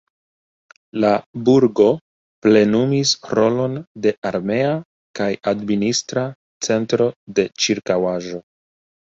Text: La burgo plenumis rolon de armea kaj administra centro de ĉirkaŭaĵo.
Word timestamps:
La 1.03 1.09
burgo 1.49 1.85
plenumis 2.45 3.11
rolon 3.41 3.77
de 4.07 4.15
armea 4.31 4.73
kaj 5.21 5.31
administra 5.55 6.27
centro 6.71 7.11
de 7.39 7.47
ĉirkaŭaĵo. 7.67 8.43